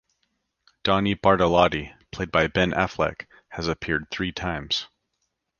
Donnie 0.81 1.15
Bartalotti, 1.15 1.93
played 2.11 2.31
by 2.31 2.47
Ben 2.47 2.71
Affleck, 2.71 3.27
has 3.49 3.67
appeared 3.67 4.09
three 4.09 4.31
times. 4.31 4.87